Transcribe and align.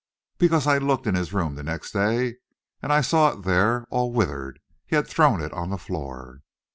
"Because 0.39 0.65
I 0.65 0.79
looked 0.79 1.05
in 1.05 1.13
his 1.13 1.31
room 1.31 1.53
the 1.53 1.61
next 1.61 1.91
day, 1.91 2.37
and 2.81 2.91
I 2.91 3.01
saw 3.01 3.33
it 3.33 3.43
there 3.43 3.85
all 3.91 4.11
withered. 4.11 4.59
He 4.87 4.95
had 4.95 5.07
thrown 5.07 5.39
it 5.43 5.53
on 5.53 5.69
the 5.69 5.77
floor!" 5.77 6.41